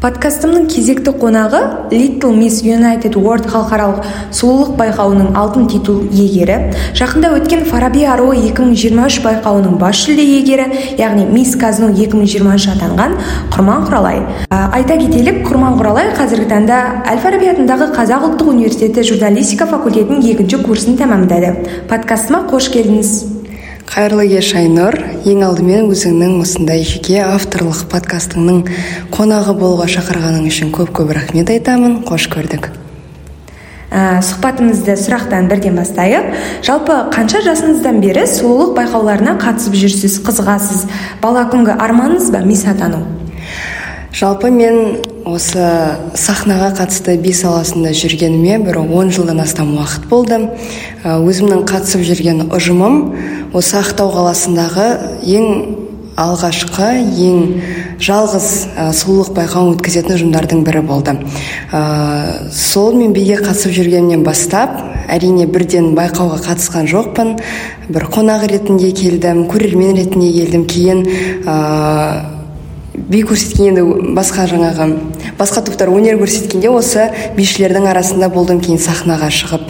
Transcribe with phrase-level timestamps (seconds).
[0.00, 1.58] подкастымның кезекті қонағы
[1.92, 6.56] little miss united world халықаралық сұлулық байқауының алтын титул иегері
[6.96, 10.68] жақында өткен фараби аруы 2023 байқауының бас жүлде иегері
[11.00, 13.18] яғни мисс казно 2023 атанған
[13.52, 14.22] құрман құралай.
[14.48, 16.78] Айта кетелік құрман құралай қазіргі таңда
[17.10, 21.52] әл фараби атындағы қазақ ұлттық университеті журналистика факультетінің екінші курсын тәмамдады.
[21.92, 23.39] Подкастыма қош келдіңіз.
[23.90, 24.94] Қайырлы кеш айнұр.
[25.26, 28.60] Ең алдымен өзіңнің осындай жеке авторлық подкастыңның
[29.10, 31.98] қонағы болуға шақырғаның үшін көп көп рахмет айтамын.
[32.06, 32.68] Қош көрдік.
[33.90, 36.30] Ә, сұхбатымызды сұрақтан бірден бастайық.
[36.62, 40.86] Жалпы қанша жасыңыздан бері сұлулық байқауларына қатысып жүрсіз қызығасыз?
[41.22, 43.02] Бала күнгі арманыңыз ба мисс атану?
[44.14, 45.66] Жалпы мен осы
[46.18, 50.40] сахнаға қатысты би саласында жүргеніме бір он жылдан астам уақыт болды.
[51.04, 52.98] Өзімнің қатысып жүрген ұжымым
[53.56, 54.88] осы ақтау қаласындағы
[55.26, 55.48] ең
[56.20, 56.88] алғашқы
[57.24, 57.38] ең
[58.02, 61.14] жалғыз ә, сұлулық байқауын өткізетін ұжымдардың бірі болды.
[61.72, 67.36] Ә, сол мен биге қатысып жүргеннен бастап әрине бірден байқауға қатысқан жоқпын.
[67.90, 70.66] Бір қонақ ретінде келдім көрермен ретінде келдім.
[70.70, 71.04] Кейін
[72.94, 74.86] би көрсеткен енді басқа жаңағы
[75.38, 79.62] басқа топтар өнер көрсеткенде осы бишілердің арасында болдым кейін сахнаға шығып.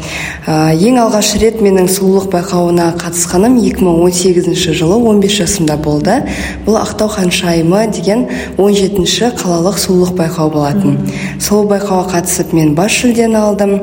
[0.48, 6.16] Ә, ең алғаш рет менің сұлулық байқауына қатысқаным 2018 жылы 15 жасымда болды.
[6.64, 8.26] Бұл ақтау ханшайымы деген
[8.56, 10.98] 17 қалалық сұлулық байқау болатын.
[11.38, 13.76] Сол байқауға қатысып мен бас жүлдені алдым.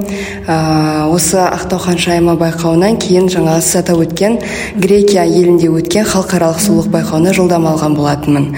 [0.47, 4.41] Ә, осы ақтау ханшайымы байқауынан кейін жаңағы сіз атап өткен
[4.81, 8.53] грекия елінде өткен халықаралық сұлулық байқауына жолдама алған болатынмын.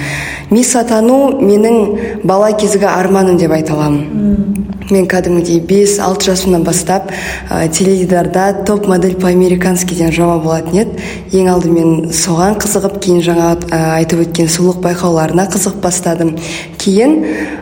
[0.75, 4.55] Атану менің бала кезгі арманым деп айта аламын.
[4.89, 7.11] Мен кәдімгідей бес алты жасымнан бастап
[7.49, 11.03] ә, теледидарда топ модель по американски деген жоба болатын еді.
[11.31, 16.35] Ең алдымен соған қызығып кейін жаңа ә, айтып өткен сұлулық байқауларына қызығып бастадым.
[16.81, 17.19] Кейін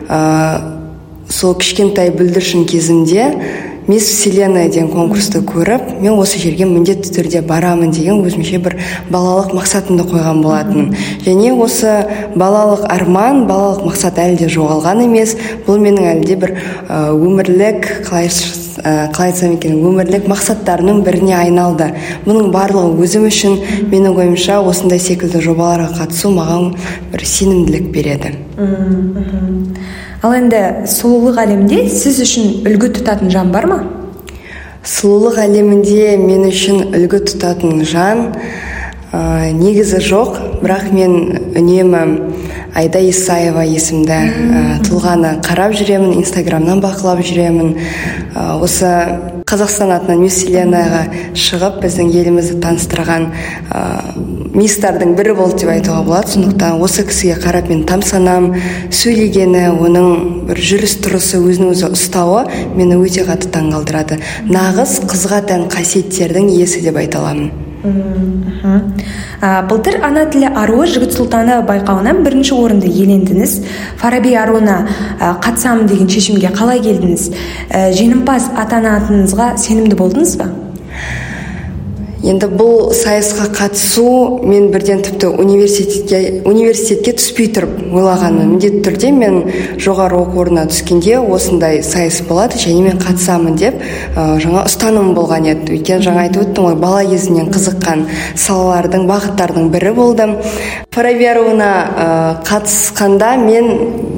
[0.08, 0.78] ә,
[1.28, 3.28] сол кішкентай бүлдіршін кезімде
[3.88, 8.76] мисс вселенная деген конкурсты көріп мен осы жерге міндетті түрде барамын деген өзімше бір
[9.08, 10.92] балалық мақсатымды қойған болатын
[11.24, 11.94] және осы
[12.36, 15.36] балалық арман балалық мақсат әлі де жоғалған емес.
[15.66, 16.54] Бұл менің әлі де бір
[16.92, 18.28] өмірлік қалай
[18.78, 21.88] қалай айтсам екен өмірлік мақсаттарымның біріне айналды.
[22.26, 23.56] Бұның барлығы өзім үшін
[23.90, 26.74] менің ойымша осындай секілді жобаларға қатысу маған
[27.12, 28.34] бір сенімділік береді.
[30.18, 33.76] Ал енді сұлулық әлемінде сіз үшін үлгі тұтатын жан бар ма?
[34.82, 38.24] Сұлулық әлемінде мен үшін үлгі тұтатын жан
[39.12, 41.14] ә, негізі жоқ бірақ мен
[41.56, 42.02] үнемі
[42.76, 47.74] айда исаева есімді ә, тұлғаны қарап жүремін инстаграмнан бақылап жүремін.
[48.34, 48.92] Ә, осы
[49.48, 53.28] қазақстан атынан мисс шығып біздің елімізді таныстырған
[53.72, 53.84] ә,
[54.52, 56.34] мисстардың бірі болды деп айтуға болады.
[56.34, 58.50] Сондықтан осы кісіге қарап мен тамсанам
[58.92, 62.44] сөйлегені оның бір жүріс тұрысы өзін өзі ұстауы
[62.76, 64.20] мені өте қатты таңғалдырады.
[64.50, 67.67] Нағыз қызға тән қасиеттердің иесі деп айта аламын.
[67.84, 73.58] Ә, былтыр ана тілі аруы жігіт сұлтаны байқауынан бірінші орынды иелендіңіз.
[74.00, 74.78] Фараби аруына
[75.20, 77.28] ә, қатысамын деген шешімге қалай келдіңіз?
[77.70, 80.50] Ә, жеңімпаз атанатыныңызға сенімді болдыңыз ба?
[82.18, 89.36] Енді бұл сайысқа қатысу мен бірден тіпті университетке университетке түспей тұрып ойлағанмын міндетті түрде мен
[89.78, 93.78] жоғары оқу орнына түскенде осындай сайыс болады және мен қатысамын деп
[94.16, 95.76] ә, жаңа ұстаным болған еді.
[95.78, 98.04] Өйткені жаңа айтып өттім ғой бала кезімнен қызыққан
[98.34, 100.28] салалардың бағыттардың бірі болды
[100.90, 102.08] фараби аруына ә,
[102.50, 103.70] қатысқанда мен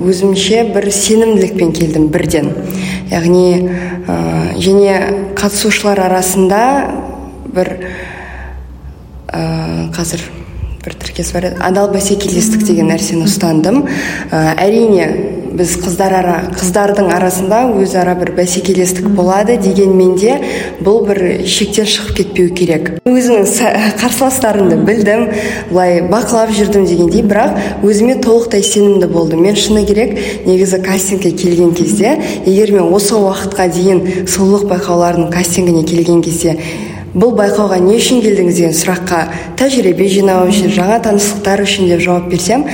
[0.09, 2.49] өзімше бір сенімділікпен келдім бірден.
[3.13, 3.69] Яғни
[4.09, 4.19] ә,
[4.57, 4.97] және
[5.37, 6.65] қатысушылар арасында
[7.55, 7.75] бір
[9.29, 10.25] ә, қазір
[10.85, 11.51] бір тіркес бар.
[11.51, 13.85] Еді адал бәсекелестік деген нәрсені ұстандым.
[14.33, 15.11] Ә, әрине
[15.57, 20.37] біз қыздар ара қыздардың арасында өзара бір бәсекелестік болады дегенмен де
[20.85, 22.91] бұл бір шектен шығып кетпеу керек.
[23.09, 23.49] Өзімнің
[24.01, 25.27] қарсыластарымды білдім
[25.73, 27.25] былай бақылап жүрдім дегендей.
[27.27, 29.43] Бірақ өзіме толықтай сенімді болдым.
[29.45, 30.17] Мен шыны керек
[30.47, 32.17] негізі кастингке келген кезде
[32.47, 36.57] егер мен осы уақытқа дейін сұлулық байқауларының кастингіне келген кезде
[37.15, 39.21] бұл байқауға не үшін келдіңіз деген сұраққа
[39.59, 42.67] тәжірибе жинау үшін жаңа таныстықтар үшін деп жауап берсем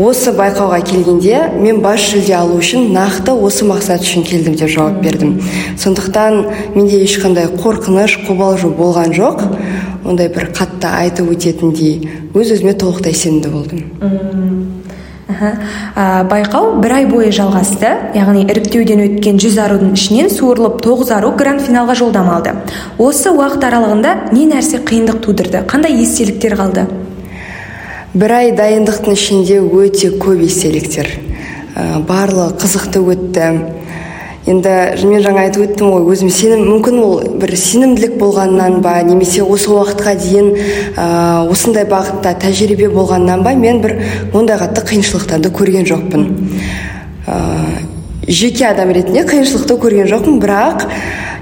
[0.00, 5.00] осы байқауға келгенде мен бас жүлде алу үшін нақты осы мақсат үшін келдім деп жауап
[5.04, 5.36] бердім.
[5.78, 6.40] Сондықтан
[6.74, 9.44] менде ешқандай қорқыныш қобалжу болған жоқ.
[10.06, 14.79] Ондай бір қатты айтып өтетіндей өз өзіме толықтай сенімді болдым.
[16.30, 17.90] Байқау бір ай бойы жалғасты.
[18.16, 22.56] Яғни іріктеуден өткен жүз арудың ішінен суырылып тоғыз ару гранд финалға жолдама алды.
[22.98, 25.64] Осы уақыт аралығында не нәрсе қиындық тудырды?
[25.70, 26.86] Қандай естеліктер қалды?
[28.14, 31.12] Бір ай дайындықтың ішінде өте көп естеліктер.
[31.76, 33.50] Ә, барлығы қызықты өтті.
[34.48, 34.70] Енді
[35.04, 39.68] мен жаңа айтып өттім ғой өзім сенім мүмкін ол бір сенімділік болғаннан ба немесе осы
[39.74, 40.48] уақытқа дейін
[40.96, 43.98] ә, осындай бағытта тәжірибе болғаннан ба мен бір
[44.32, 46.26] ондай қатты қиыншылықтарды көрген жоқпын.
[47.28, 47.36] Ә,
[48.30, 50.38] жеке адам ретінде қиыншылықты көрген жоқпын.
[50.40, 50.86] Бірақ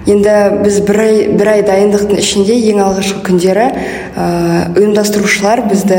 [0.09, 4.29] енді біз бір ай бір ай дайындықтың ішінде ең алғашқы күндері ә,
[4.73, 5.99] ұйымдастырушылар бізді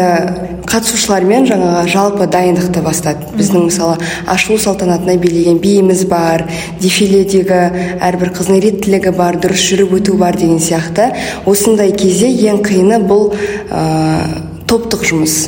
[0.70, 3.30] қатысушылармен жаңағы жалпы дайындықты бастады.
[3.38, 4.00] Біздің мысалы
[4.30, 6.48] ашылу салтанатына билеген биіміз бар
[6.82, 7.62] дефиледегі
[8.02, 11.12] әрбір қыздың реттілігі бар дұрыс жүріп өту бар деген сияқты.
[11.46, 13.34] Осындай кезде ең қиыны бұл
[13.70, 14.26] ә,
[14.70, 15.40] топтық жұмыс.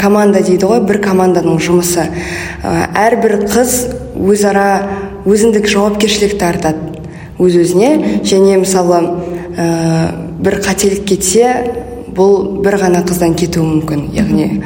[0.00, 2.08] Команда дейді ғой бір команданың жұмысы.
[2.64, 3.80] Ә, әрбір қыз
[4.18, 4.68] өзара
[5.28, 7.02] өзіндік жауапкершілікті артады
[7.38, 9.00] өз өзіне және мысалы
[9.54, 9.66] ә,
[10.42, 11.52] бір қателік кетсе
[12.18, 14.08] бұл бір ғана қыздан кетуі мүмкін.
[14.16, 14.62] Яғни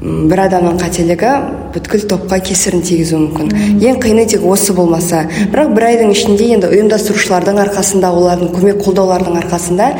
[0.00, 1.30] бір адамның қателігі
[1.74, 3.50] бүткіл топқа кесірін тигізуі мүмкін.
[3.84, 5.26] Ең қиыны тек осы болмаса.
[5.52, 9.90] Бірақ бір айдың ішінде енді ұйымдастырушылардың арқасында олардың көмек қолдаулардың арқасында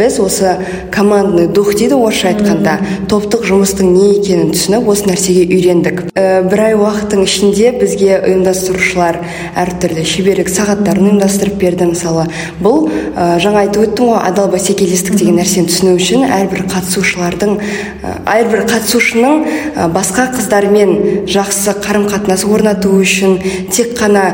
[0.00, 0.54] біз осы
[0.90, 2.78] командный дух дейді орысша айтқанда
[3.12, 6.02] топтық жұмыстың не екенін түсініп осы нәрсеге үйрендік.
[6.16, 9.20] Ә, бір ай уақыттың ішінде бізге ұйымдастырушылар
[9.60, 11.90] әртүрлі шеберлік сағаттарын ұйымдастырып берді.
[11.92, 12.26] Мысалы
[12.64, 18.14] бұл ә, жаңа айтып өттім ғой адал бәсекелестік деген нәрсені түсіну үшін әрбір қатысушылардың ә,
[18.40, 19.49] әрбір қатысушының
[19.94, 23.38] басқа қыздармен жақсы қарым қатынас орнату үшін
[23.72, 24.24] тек қана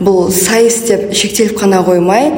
[0.00, 2.32] бұл сайыс деп шектеліп қана қоймай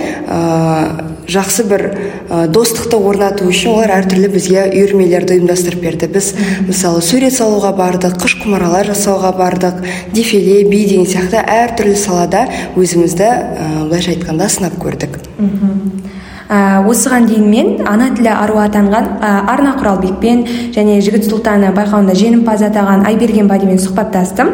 [1.29, 1.83] жақсы бір
[2.29, 6.09] ә, достықты орнату үшін олар әртүрлі бізге үйірмелерді ұйымдастырып берді.
[6.13, 6.33] Біз
[6.67, 9.83] мысалы сурет салуға бардық қыш құмаралар жасауға бардық
[10.15, 12.47] дефиле би деген сияқты әртүрлі салада
[12.77, 15.21] өзімізді ә, былайша айтқанда сынап көрдік.
[15.39, 16.22] Ә,
[16.53, 20.43] осыған дейін мен ана тілі аруы атанған ә, арна құралбекпен
[20.75, 24.51] және жігіт сұлтаны байқауында жеңімпаз атаған айберген бадимен сұхбаттастым.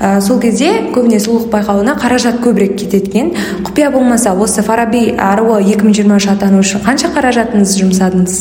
[0.00, 3.26] Ә, сол кезде көбіне сұлулық байқауына қаражат көбірек кетеді
[3.66, 8.38] құпия болмаса осы фараби аруы 2023 атану үшін қанша қаражатыңызды жұмсадыңыз?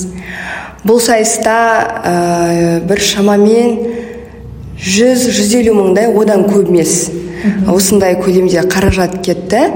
[0.87, 1.57] Бұл сайыста
[2.05, 3.75] ә, бір шамамен
[4.81, 7.11] жүз жүз елу мыңдай одан көп емес.
[7.67, 9.67] Осындай көлемде қаражат кетті.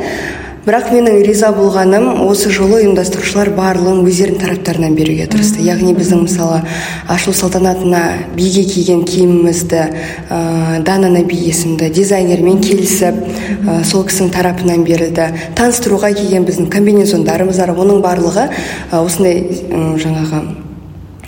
[0.65, 5.61] Бірақ менің риза болғаным осы жолы ұйымдастырушылар барлығын өздерінің тараптарынан беруге тырысты.
[5.61, 6.63] Яғни біздің мысалы
[7.05, 8.01] ашылу салтанатына
[8.33, 13.21] биге киген киімімізді ә, дана наби есімді дизайнермен келісіп
[13.69, 15.29] ә, сол кісінің тарапынан берілді.
[15.53, 17.75] Таныстыруға келген біздің комбинезондарымыз бар.
[17.77, 20.45] Оның барлығы ә, осындай ә, жаңағы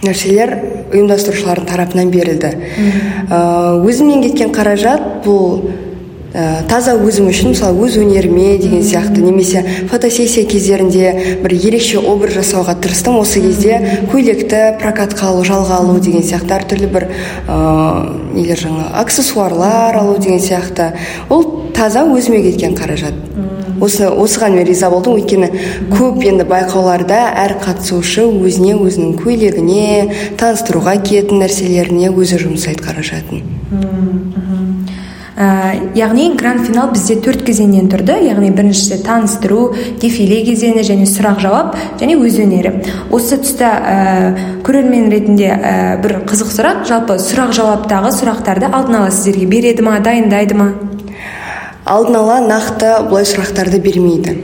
[0.01, 0.57] нәрселер
[0.95, 2.55] ұйымдастырушылардың тарапынан берілді.
[3.29, 3.41] Ә,
[3.85, 5.85] өзімнен кеткен қаражат бұл
[6.33, 12.37] ә, таза өзім үшін мысалы өз өнеріме деген сияқты немесе фотосессия кездерінде бір ерекше образ
[12.39, 13.19] жасауға тырыстым.
[13.21, 13.79] Осы кезде
[14.11, 17.07] көйлекті прокатқа алу жалға алу деген сияқты әртүрлі бір
[17.47, 17.57] ә,
[18.33, 20.93] нелер жаңа аксессуарлар алу деген сияқты.
[21.29, 23.15] Ол таза өзіме кеткен қаражат.
[23.81, 25.19] Осы осыған мен риза болдым.
[25.19, 25.51] Өйткені
[25.91, 34.26] көп енді байқауларда әр қатысушы өзіне өзінің көйлегіне таныстыруға киетін нәрселеріне өзі жұмсайды қаражатын.
[35.37, 35.47] Ә,
[35.95, 38.17] яғни гранд финал бізде төрт кезеңнен тұрды.
[38.25, 39.69] Яғни біріншісі таныстыру
[40.01, 42.73] дефиле кезеңі және сұрақ жауап және өз өнері.
[43.13, 43.97] Осы тұста ә,
[44.65, 46.83] көрермен ретінде ә, бір қызық сұрақ.
[46.89, 50.71] Жалпы сұрақ жауаптағы сұрақтарды алдын ала сіздерге береді ма дайындайды ма?
[51.87, 54.35] Алдын ала нақты бұлай сұрақтарды бермейді.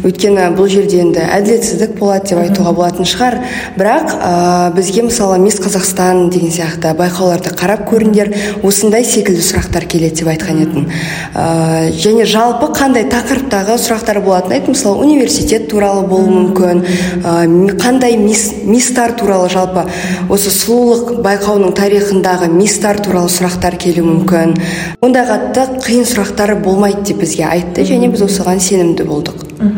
[0.00, 3.36] Өйткені бұл жерде енді әділетсіздік болады деп айтуға болатын шығар.
[3.76, 4.30] Бірақ ә,
[4.72, 8.30] бізге мысалы мисс қазақстан деген сияқты байқауларды қарап көріңдер.
[8.64, 10.86] Осындай секілді сұрақтар келеді деп айтқан едім.
[11.34, 14.74] Ә, және жалпы қандай тақырыптағы сұрақтар болатынын айттым.
[14.78, 16.82] Мысалы университет туралы болуы мүмкін.
[17.20, 19.84] Ә, қандай мисс мисстар туралы жалпы
[20.32, 24.56] осы сұлулық байқауының тарихындағы мисстар туралы сұрақтар келуі мүмкін.
[25.04, 27.84] Ондай қатты қиын сұрақтар бол болмайды деп бізге айтты.
[27.84, 29.36] және біз осыған сенімді болдық.
[29.60, 29.68] Ә,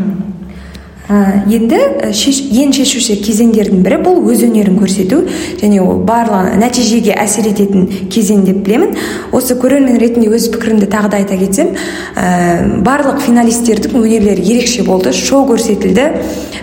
[1.50, 1.78] енді
[2.16, 5.22] шеш, ең шешуші кезеңдердің бірі бұл өз өнерін көрсету
[5.60, 8.96] және ол барлығы нәтижеге әсер ететін кезең деп білемін.
[9.34, 11.74] Осы көрермен ретінде өз пікірімді тағы да айта кетсем
[12.16, 16.08] ә, барлық финалистердің өнерлері ерекше болды шоу көрсетілді.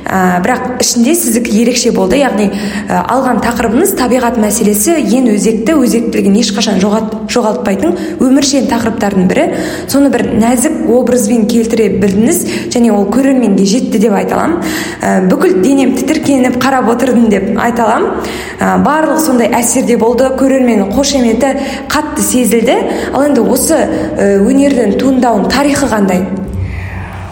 [0.09, 6.39] Ә, бірақ ішінде сіздікі ерекше болды яғни ә, алған тақырыбыңыз табиғат мәселесі ең өзекті өзектілігін
[6.41, 9.45] ешқашан жоғалтпайтын өміршең тақырыптардың бірі.
[9.91, 12.41] Соны бір нәзік образбен келтіре білдіңіз
[12.73, 14.73] және ол көрерменге жетті деп айта аламын.
[15.01, 18.27] Ә, бүкіл денем тітіркеніп қарап отырдым деп айта аламын.
[18.59, 20.31] Ә, барлығы сондай әсерде болды.
[20.39, 21.53] Көрерменнің қошеметі
[21.91, 22.77] қатты сезілді.
[23.13, 26.23] Ал енді осы ә, өнердің туындауының тарихы қандай?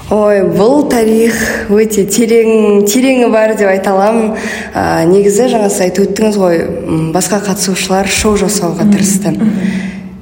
[0.07, 1.35] Ой бұл тарих
[1.67, 4.37] өте терең тереңі бар деп айта аламын.
[4.71, 6.63] Ә, негізі жаңа сіз айтып өттіңіз ғой
[7.11, 9.35] басқа қатысушылар шоу жасауға тырысты.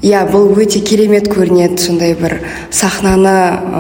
[0.06, 2.38] Иә бұл өте керемет көрінеді сондай бір
[2.70, 3.80] сахнаны ә,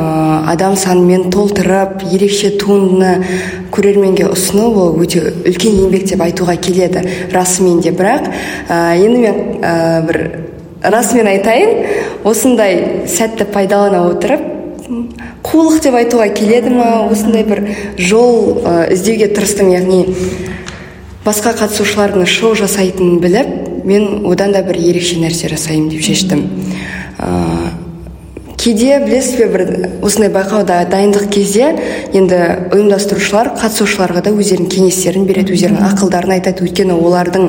[0.49, 3.11] адам санымен толтырып ерекше туындыны
[3.75, 7.03] көрерменге ұсыну ол өте үлкен еңбек деп айтуға келеді
[7.33, 7.93] расымен де.
[7.93, 8.31] Бірақ
[8.69, 10.21] ә, енді мен ә, бір
[10.81, 14.49] расымен айтайын осындай сәтті пайдалана отырып
[15.45, 17.63] қулық деп айтуға келеді ма осындай бір
[18.01, 20.03] жол іздеуге тырыстым яғни
[21.25, 26.45] басқа қатысушылардың шоу жасайтынын біліп мен одан да бір ерекше нәрсе жасаймын деп шештім.
[28.65, 29.61] Кейде білесіз бе бір
[30.01, 31.67] осындай байқауда дайындық кезде
[32.17, 32.37] енді
[32.73, 36.65] ұйымдастырушылар қатысушыларға да өздерінің кеңестерін береді өздерінің ақылдарын айтады.
[36.65, 37.45] Өйткені олардың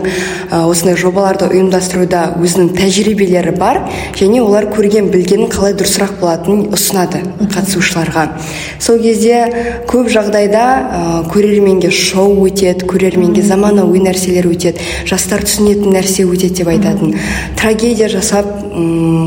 [0.59, 3.81] осындай жобаларды ұйымдастыруда өзінің тәжірибелері бар
[4.19, 7.23] және олар көрген білгенін қалай дұрысырақ болатынын ұсынады
[7.55, 8.27] қатысушыларға.
[8.77, 9.41] Сол кезде
[9.89, 11.01] көп жағдайда ә,
[11.33, 17.17] көрерменге шоу өтеді көрерменге заманауи нәрселер өтеді жастар түсінетін нәрсе өтеді деп айтатын.
[17.57, 18.53] Трагедия жасап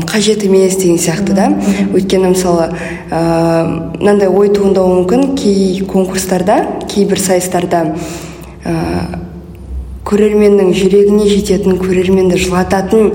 [0.06, 1.50] қажет емес деген сияқты да.
[1.88, 2.70] Өйткені мысалы
[3.10, 5.34] мынандай ой туындауы мүмкін.
[5.38, 6.60] Кей конкурстарда
[6.90, 7.84] кейбір сайыстарда
[8.64, 8.74] ә,
[10.06, 13.12] көрерменнің жүрегіне жететін көрерменді жылататын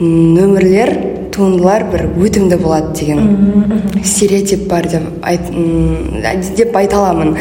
[0.00, 0.94] нөмірлер
[1.34, 5.50] туындылар бір өтімді болады деген стереотип бар деп айт,
[6.56, 7.36] деп айта аламын.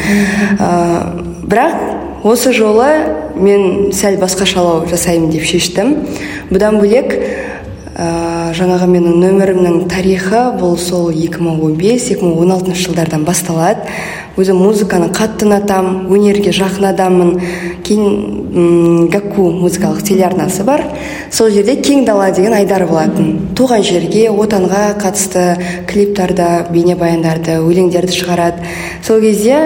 [1.48, 2.90] Бірақ осы жолы
[3.38, 5.96] мен сәл басқашалау жасаймын деп шештім.
[6.52, 7.16] Бұдан бөлек
[7.98, 13.90] ә, жаңағы менің нөмірімнің тарихы бұл сол 2015-2016 жылдардан басталады.
[14.38, 17.32] Өзім музыканы қатты ұнатамын өнерге жақын адаммын.
[17.88, 20.84] Кейін гакку музыкалық телеарнасы бар.
[21.34, 23.50] Сол жерде кең дала деген айдар болатын.
[23.58, 25.48] Туған жерге отанға қатысты
[25.90, 28.62] клиптарды бейнебаяндарды өлеңдерді шығарады.
[29.02, 29.58] Сол кезде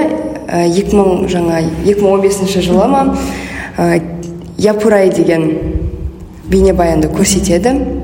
[0.48, 3.04] екі мың жаңа 2015 жылы ма
[4.58, 5.50] япурай деген
[6.48, 8.01] бейнебаянды көрсетеді.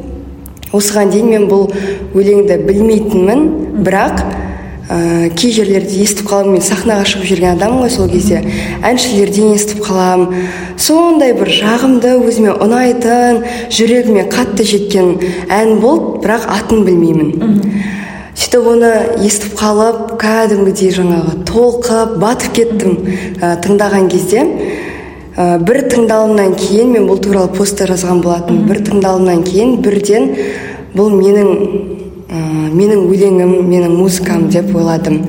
[0.77, 1.67] Осыған дейін мен бұл
[2.17, 3.43] өлеңді білмейтінмін.
[3.85, 4.23] Бірақ
[4.89, 6.57] ә, кей жерлерде естіп қаламын.
[6.57, 8.41] Мен сахнаға шығып жүрген адаммын ғой сол кезде.
[8.87, 13.43] Әншілерден естіп қаламын сондай бір жағымды өзіме ұнайтын
[13.73, 15.15] жүрегіме қатты жеткен
[15.51, 17.31] ән болды бірақ атын білмеймін.
[18.37, 18.91] Сөйтіп оны
[19.25, 22.99] естіп қалып кәдімгідей жаңағы толқып батып кеттім
[23.41, 24.45] ә, тыңдаған кезде.
[25.37, 30.31] Ә, бір тыңдалымнан кейін мен бұл туралы постта жазған болатын бір тыңдалымнан кейін бірден
[30.97, 31.51] бұл менің
[32.27, 32.41] ә,
[32.73, 35.21] менің өлеңім менің музыкам деп ойладым.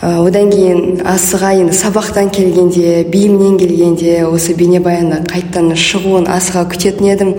[0.00, 7.32] Одан кейін асыға енді сабақтан келгенде биімнен келгенде осы бейнебаянда қайттан шығуын асыға күтетін едім.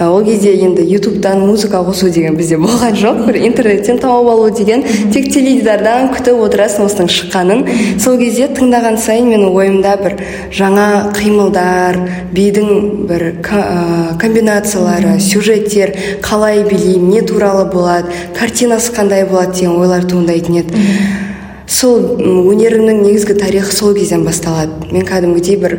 [0.00, 3.22] Э, ол кезде енді ютубтан музыка қосу деген бізде болған жоқ.
[3.28, 7.64] Бір интернеттен тауып алу деген тек теледидардан күтіп отырасың осының шыққанын.
[8.02, 10.18] Сол кезде тыңдаған сайын менің ойымда бір
[10.50, 12.02] жаңа қимылдар
[12.34, 15.94] бидің бір э, комбинациялары сюжеттер
[16.26, 21.28] қалай билеймін не туралы болады картинасы қандай болады деген ойлар туындайтын еді.
[21.70, 24.90] Сол өнерімнің негізгі тарихы сол кезден басталады.
[24.90, 25.76] Мен кәдімгідей бір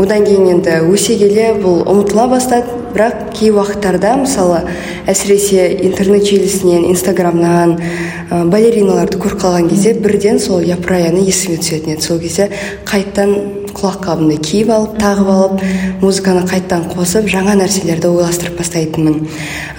[0.00, 2.78] одан кейін енді өсе келе бұл ұмытыла бастады.
[2.90, 4.64] Бірақ кей уақыттарда мысалы
[5.06, 12.02] әсіресе интернет желісінен инстаграмнан ә, балериналарды көріп қалған кезде бірден сол япыраяны есіме түсетін еді
[12.08, 12.48] сол кезде
[12.90, 13.36] қайттан
[13.70, 15.62] құлаққабымды киіп алып тағып алып
[16.02, 19.22] музыканы қайттан қосып жаңа нәрселерді ойластырып бастайтынмын.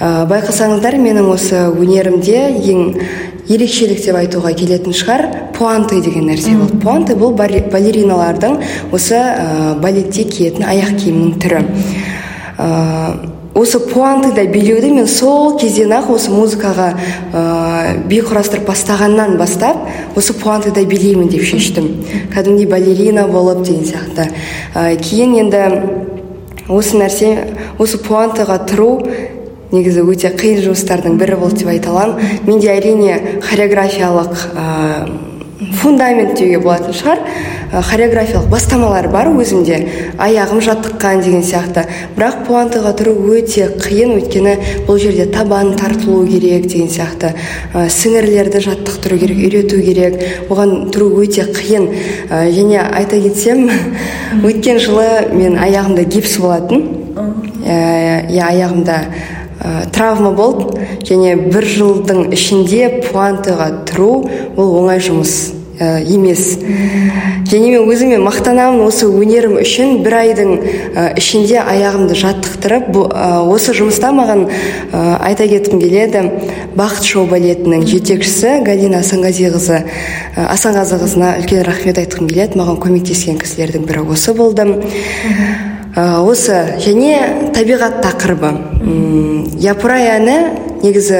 [0.00, 2.96] Ә, байқасаңыздар менің осы өнерімде ең
[3.52, 5.26] ерекшелік деп айтуға келетін шығар.
[5.56, 6.78] Пуанты деген нәрсе болды.
[6.82, 8.58] Пуанты бұл балериналардың
[8.92, 11.62] осы ә, балетте киетін аяқ киімінің түрі.
[12.58, 12.68] Ә,
[13.54, 16.88] осы пуантыда билеуді мен сол кезден ақ осы музыкаға
[17.32, 17.42] ә,
[18.08, 19.84] би құрастырып бастағаннан бастап
[20.16, 21.90] осы пуантыда билеймін деп шештім.
[22.32, 24.30] Кәдімгідей балерина болып деген сияқты.
[24.74, 25.62] Ә, кейін енді
[26.72, 27.34] осы нәрсе
[27.78, 28.90] осы пуантыға тұру
[29.72, 32.20] негізі өте қиын жұмыстардың бірі болды деп айта аламын.
[32.46, 34.66] Менде әрине хореографиялық ә,
[35.80, 37.22] фундамент деуге болатын шығар.
[37.72, 39.78] Ә, хореографиялық бастамалар бар өзімде.
[40.20, 41.86] Аяғым жаттыққан деген сияқты.
[42.18, 44.12] Бірақ пуантыға тұру өте қиын.
[44.18, 47.32] Өйткені бұл жерде табан тартылу керек деген сияқты.
[47.72, 50.20] Ә, сіңірлерді жаттықтыру керек үйрету керек.
[50.52, 51.88] Оған тұру өте қиын.
[52.28, 53.70] Ә, және айта кетсем
[54.44, 56.90] өткен жылы мен аяғымда гипс болатын.
[57.62, 58.98] Иә аяғымда.
[59.62, 60.84] Ә, травма болды.
[61.06, 64.12] Және бір жылдың ішінде пуантыға тұру
[64.56, 66.58] ол оңай жұмыс ә, емес.
[67.52, 69.98] Және мен өзіме мақтанамын осы өнерім үшін.
[70.04, 73.08] Бір айдың ә, ішінде аяғымды жаттықтырып бұл,
[73.52, 76.24] осы жұмыста маған ә, айта кеткім келеді.
[76.78, 82.60] Бақыт шоу балетінің жетекшісі галина асанғазиқызы ә, асанғазықызына үлкен рахмет айтқым келеді.
[82.62, 84.66] Маған көмектескен кісілердің бірі осы болды.
[85.96, 88.52] Осы және табиғат тақырыбы.
[89.60, 90.36] Япырай әні
[90.82, 91.18] негізі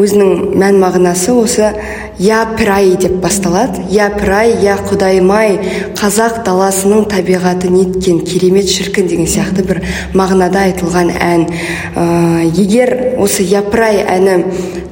[0.00, 1.70] өзінің мән мағынасы осы
[2.18, 3.84] япырай деп басталады.
[3.94, 5.56] Япырай я құдайым ай
[5.96, 11.46] қазақ даласының табиғаты неткен керемет шіркін деген сияқты бір мағынада айтылған ән.
[11.94, 14.40] Ә, егер осы япырай әні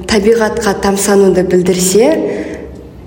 [0.09, 2.48] табиғатқа тамсануды білдірсе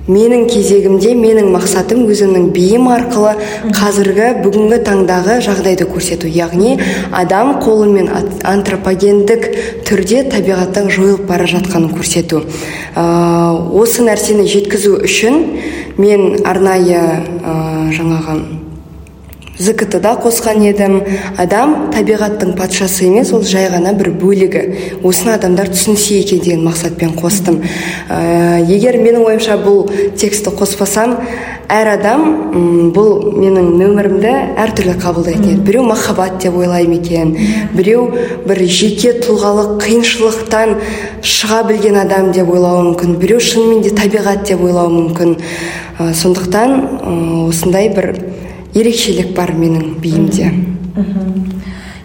[0.08, 3.34] менің кезегімде менің мақсатым өзімнің биім арқылы
[3.76, 6.26] қазіргі бүгінгі таңдағы жағдайды көрсету.
[6.26, 6.74] Яғни
[7.14, 8.10] адам қолымен
[8.48, 9.46] антропогендік
[9.86, 12.42] түрде табиғаттың жойылып бара жатқанын көрсету.
[12.96, 13.04] Ә,
[13.78, 15.38] осы нәрсені жеткізу үшін
[15.98, 17.54] мен арнайы ә,
[17.94, 18.61] жаңағы
[19.58, 21.00] зкт да қосқан едім.
[21.38, 24.62] Адам табиғаттың патшасы емес ол жай ғана бір бөлігі.
[25.04, 27.60] Осыны адамдар түсінсе екен деген мақсатпен қостым.
[28.08, 29.84] Ә, егер менің ойымша бұл
[30.16, 31.18] текстті қоспасам
[31.72, 32.24] әр адам
[32.96, 37.36] бұл менің нөмірімді әртүрлі қабылдайтын еді біреу махаббат деп ойлайды екен.
[37.76, 38.08] Біреу
[38.48, 40.76] бір жеке тұлғалық қиыншылықтан
[41.22, 43.16] шыға білген адам деп ойлауы мүмкін.
[43.20, 45.36] Біреу шынымен де табиғат деп ойлауы мүмкін.
[46.00, 48.14] Ә, сондықтан осындай бір
[48.74, 50.52] ерекшелік бар менің биімде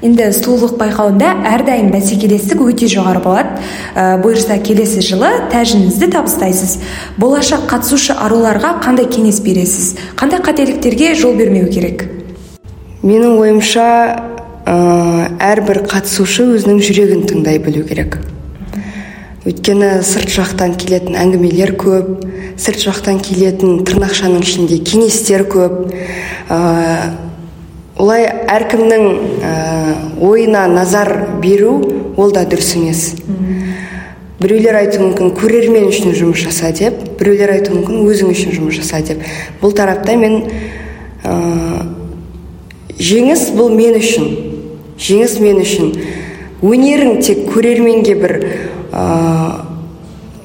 [0.05, 3.63] енді сұлулық байқауында әрдайым бәсекелестік өте жоғары болады.
[3.97, 6.77] Ә, бұйырса келесі жылы тәжіңізді табыстайсыз.
[7.17, 9.95] Болашақ қатысушы аруларға қандай кеңес бересіз?
[10.19, 12.05] Қандай қателіктерге жол бермеу керек?
[13.01, 13.89] Менің ойымша
[14.69, 14.77] ә,
[15.41, 18.19] әрбір қатысушы өзінің жүрегін тыңдай білу керек.
[19.45, 22.25] Өйткені сырт жақтан келетін әңгімелер көп
[22.57, 25.93] сырт жақтан келетін тырнақшаның ішінде кеңестер көп.
[26.49, 26.57] Ә,
[28.01, 29.05] олай әркімнің
[29.45, 29.53] ә,
[30.25, 31.77] ойына назар беру
[32.17, 33.03] ол да дұрыс емес.
[34.41, 39.01] Біреулер айтуы мүмкін көрермен үшін жұмыс жаса деп біреулер айтуы мүмкін өзің үшін жұмыс жаса
[39.05, 39.23] деп.
[39.61, 40.43] Бұл тарапта мен
[41.23, 41.37] ә,
[42.99, 44.29] жеңіс бұл мен үшін.
[44.97, 45.93] Жеңіс мен үшін.
[46.65, 48.35] Өнерің тек көрерменге бір
[48.91, 49.65] ә,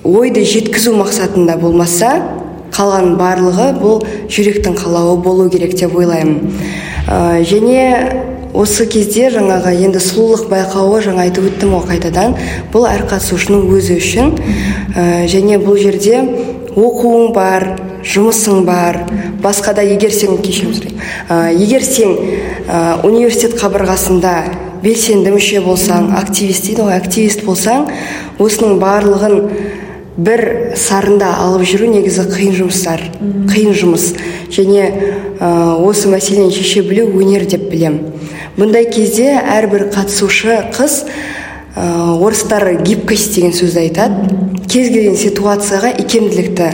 [0.04, 2.14] ойды жеткізу мақсатында болмаса
[2.72, 6.52] қалған барлығы бұл жүректің қалауы болу керек деп ойлаймын.
[7.06, 7.82] Ә, және
[8.52, 12.36] осы кезде жаңағы енді сұлулық байқауы жаңа айтып өттім ғой қайтадан.
[12.72, 14.34] Бұл әр қатысушының өзі үшін.
[14.96, 16.24] Ә, және бұл жерде
[16.72, 17.68] оқуың бар
[18.02, 19.02] жұмысың бар.
[19.42, 21.06] Басқа да егер сен кешірім сұраймын.
[21.28, 22.16] Ә, егер сен
[22.66, 24.36] ә, университет қабырғасында
[24.82, 27.86] белсенді мүше болсаң активист дейді ғой активист болсаң
[28.42, 29.38] осының барлығын
[30.16, 30.42] бір
[30.76, 33.04] сарында алып жүру негізі қиын жұмыстар
[33.48, 34.10] қиын жұмыс.
[34.52, 34.84] Және
[35.40, 35.48] ә,
[35.80, 37.98] осы мәселені шеше білу өнер деп білем.
[38.58, 41.04] бұндай кезде әрбір қатысушы қыз
[41.76, 44.36] ә, орыстар гибкость деген сөзді айтады.
[44.68, 46.68] Кез келген ситуацияға икемділікті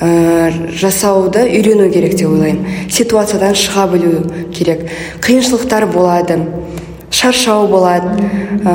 [0.00, 2.66] ә, жасауды үйрену керек деп ойлаймын.
[2.90, 4.84] Ситуациядан шыға білу керек.
[5.24, 6.42] Қиыншылықтар болады.
[7.22, 8.18] Шаршау болады
[8.66, 8.72] ә,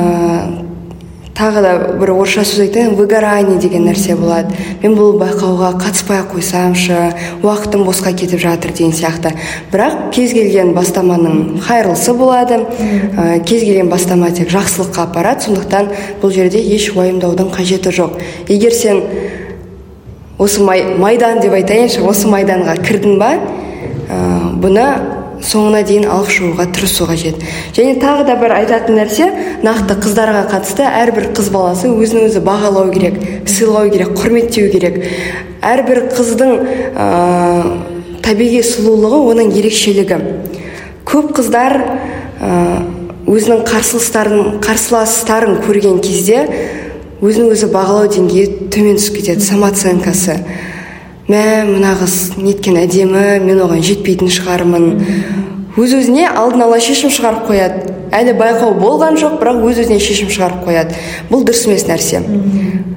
[1.36, 6.32] тағы да бір орысша сөз айтайын выгорание деген нәрсе болады мен бұл байқауға қатыспай ақ
[6.32, 6.96] қойсамшы
[7.44, 9.34] уақытым босқа кетіп жатыр деген сияқты.
[9.70, 16.32] Бірақ кез келген бастаманың хайырлысы болады ә, кез келген бастама тек жақсылыққа апарады сондықтан бұл
[16.32, 18.16] жерде еш уайымдаудың қажеті жоқ.
[18.48, 19.04] Егер сен
[20.38, 23.34] осы майдан деп айтайыншы осы майданға кірдің ба
[24.08, 27.42] ә, бұны соңына дейін алып шығуға тырысу қажет.
[27.76, 29.28] Және тағы да бір айтатын нәрсе
[29.64, 35.00] нақты қыздарға қатысты әрбір қыз баласы өзін өзі бағалау керек сыйлау керек құрметтеу керек.
[35.62, 36.54] Әрбір қыздың
[36.94, 37.08] ә,
[38.24, 40.20] табиғи сұлулығы оның ерекшелігі.
[41.08, 42.52] Көп қыздар ә,
[43.28, 46.44] өзінің қарсыластарын қарсыластарын көрген кезде
[47.24, 50.38] өзін өзі бағалау деңгейі төмен түсіп кетеді самооценкасы.
[51.28, 54.86] Мә мына қыз неткен әдемі мен оған жетпейтін шығармын.
[55.78, 57.92] Өз өзіне алдын ала шешім шығарып қояды.
[58.16, 60.96] Әлі байқау болған жоқ бірақ өз өзіне шешім шығарып қояды.
[61.28, 62.22] Бұл дұрыс емес нәрсе.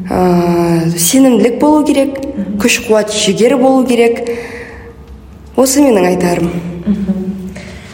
[0.07, 2.21] Ә, сенімділік болу керек
[2.61, 4.23] күш қуат жігер болу керек.
[5.59, 7.19] Осы менің айтарым.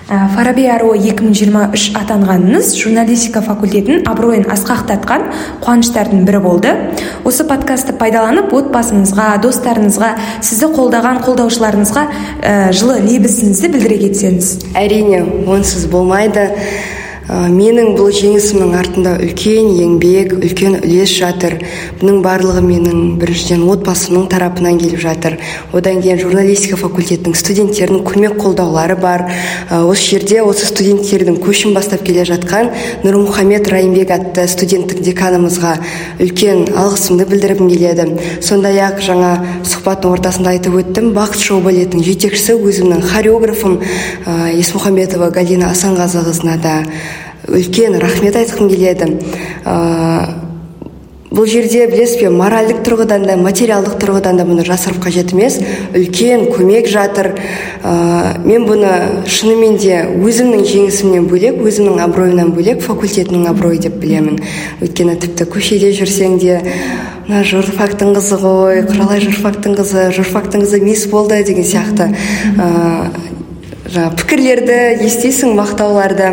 [0.07, 5.25] Фараби аруы 2023 атанғаныңыз журналистика факультетінің абыройын асқақтатқан
[5.65, 6.73] қуаныштардың бірі болды.
[7.27, 12.05] Осы подкастты пайдаланып отбасыңызға достарыңызға сізді қолдаған қолдаушыларыңызға
[12.39, 14.53] ә, жылы лебізіңізді білдіре кетсеңіз.
[14.79, 16.53] Әрине онсыз болмайды.
[17.27, 21.57] Менің бұл жеңісімнің артында үлкен еңбек үлкен үлес жатыр.
[21.99, 25.35] Бұның барлығы менің біріншіден отбасымның тарапынан келіп жатыр.
[25.75, 29.25] Одан кейін журналистика факультетінің студенттерінің көмек қолдаулары бар.
[29.71, 32.71] Осы жерде осы студенттердің көшін бастап келе жатқан
[33.03, 35.75] нұрмұхамед райымбек атты студенттік деканымызға
[36.23, 38.07] үлкен алғысымды білдіргім келеді.
[38.39, 39.33] Сондай ақ жаңа
[39.67, 43.79] сұхбаттың ортасында айтып өттім бақыт шоу балетінің жетекшісі өзімнің хореографым
[44.55, 46.75] есмұхамбетова галина асанғазықызына да
[47.47, 49.13] үлкен рахмет айтқым келеді.
[51.27, 55.57] Бұл жерде білесіз бе моральдық тұрғыдан да материалдық тұрғыдан да бұны жасырып қажет емес.
[55.91, 57.33] Үлкен көмек жатыр.
[57.83, 64.39] Ә, мен бұны шынымен де өзімнің жеңісімнен бөлек өзімнің абыройымнан бөлек факультетімнің абыройы деп білемін.
[64.79, 66.61] Өйткені тіпті көшеде жүрсең де
[67.27, 72.13] мына журфактың қызы ғой құралай журфактың қызы журфактың қызы мисс болды деген сияқты.
[73.87, 76.31] Жаңа пікірлерді естисің мақтауларды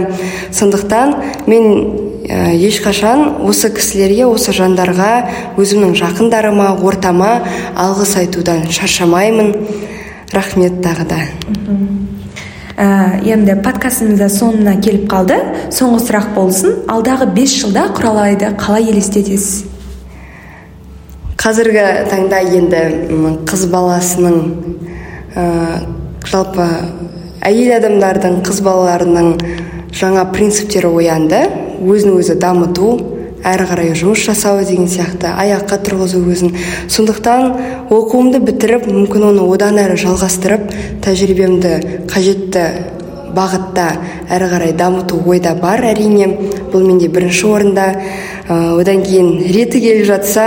[0.55, 1.15] сондықтан
[1.47, 1.67] мен
[2.27, 5.11] ә, ешқашан осы кісілерге осы жандарға
[5.61, 7.37] өзімнің жақындарыма ортама
[7.77, 9.55] алғыс айтудан шаршамаймын.
[10.35, 11.21] Рахмет тағы да.
[12.75, 15.39] Ә, енді подкастымыз да соңына келіп қалды.
[15.71, 16.81] Соңғы сұрақ болсын.
[16.91, 19.69] Алдағы бес жылда құралайды қалай елестетесіз?
[21.39, 22.83] Қазіргі таңда енді
[23.47, 24.41] қыз баласының
[25.37, 25.45] ә,
[26.25, 26.67] жалпы
[27.43, 29.33] әйел адамдардың қыз балаларының
[29.95, 31.43] жаңа принциптері оянды.
[31.85, 32.95] Өзін өзі дамыту
[33.45, 36.55] әрі қарай жұмыс жасау деген сияқты аяққа тұрғызу өзін.
[36.89, 40.71] Сондықтан оқуымды бітіріп мүмкін оны одан әрі жалғастырып
[41.05, 41.75] тәжірибемді
[42.09, 42.65] қажетті
[43.35, 43.87] бағытта
[44.33, 46.29] әрі қарай дамыту ойда бар әрине.
[46.73, 47.89] Бұл менде бірінші орында.
[48.49, 50.47] Одан кейін реті келіп жатса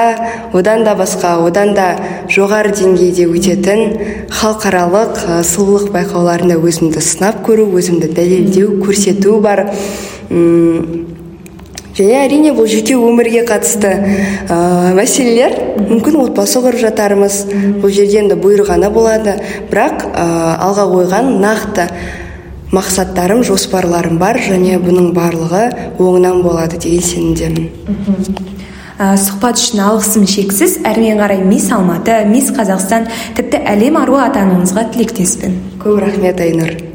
[0.54, 1.88] одан да басқа одан да
[2.30, 9.66] жоғары деңгейде өтетін халықаралық сұлулық байқауларында өзімді сынап көру өзімді дәлелдеу көрсету бар.
[11.98, 14.58] Және әрине бұл жеке өмірге қатысты ә,
[14.94, 15.56] мәселелер.
[15.88, 17.40] Мүмкін отбасы құрып жатармыз.
[17.82, 19.34] Бұл жерде енді бұйырғаны болады.
[19.72, 20.28] Бірақ ә,
[20.68, 21.88] алға қойған нақты
[22.74, 25.64] мақсаттарым жоспарларым бар және бұның барлығы
[26.00, 27.70] оңынан болады деген сенімдемін.
[28.98, 30.80] Ә, сұхбат үшін алғысым шексіз.
[30.88, 35.58] Әрмен қарай мисс алматы мисс қазақстан тіпті әлем аруы атануыңызға тілектеспін.
[35.84, 36.87] Көп рахмет айнұр.